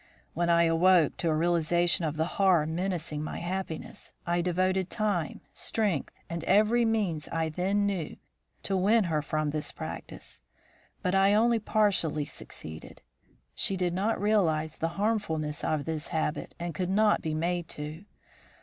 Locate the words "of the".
2.05-2.25